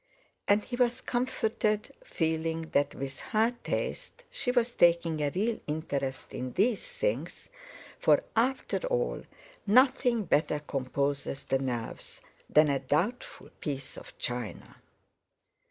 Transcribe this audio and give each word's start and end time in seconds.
And 0.47 0.63
he 0.63 0.75
was 0.75 0.99
comforted, 0.99 1.91
feeling 2.03 2.71
that, 2.71 2.95
with 2.95 3.19
her 3.19 3.51
taste, 3.63 4.23
she 4.31 4.49
was 4.49 4.71
taking 4.71 5.21
a 5.21 5.29
real 5.29 5.59
interest 5.67 6.33
in 6.33 6.53
these 6.53 6.87
things; 6.87 7.49
for, 7.99 8.23
after 8.35 8.77
all, 8.87 9.21
nothing 9.67 10.23
better 10.23 10.57
composes 10.57 11.43
the 11.43 11.59
nerves 11.59 12.19
than 12.49 12.67
a 12.67 12.79
doubtful 12.79 13.51
piece 13.59 13.95
of 13.95 14.17
china. 14.17 14.77